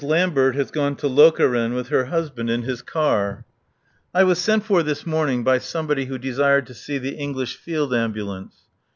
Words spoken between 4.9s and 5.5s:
morning